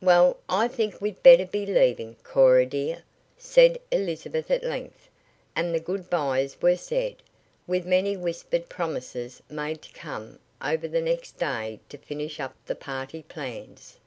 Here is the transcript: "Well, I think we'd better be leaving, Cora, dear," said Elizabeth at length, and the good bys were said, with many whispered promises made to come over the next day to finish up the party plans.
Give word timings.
"Well, 0.00 0.38
I 0.48 0.66
think 0.66 0.98
we'd 1.02 1.22
better 1.22 1.44
be 1.44 1.66
leaving, 1.66 2.16
Cora, 2.24 2.64
dear," 2.64 3.02
said 3.36 3.78
Elizabeth 3.92 4.50
at 4.50 4.64
length, 4.64 5.10
and 5.54 5.74
the 5.74 5.78
good 5.78 6.08
bys 6.08 6.62
were 6.62 6.74
said, 6.74 7.16
with 7.66 7.84
many 7.84 8.16
whispered 8.16 8.70
promises 8.70 9.42
made 9.50 9.82
to 9.82 9.92
come 9.92 10.38
over 10.62 10.88
the 10.88 11.02
next 11.02 11.32
day 11.32 11.80
to 11.90 11.98
finish 11.98 12.40
up 12.40 12.56
the 12.64 12.74
party 12.74 13.24
plans. 13.24 13.98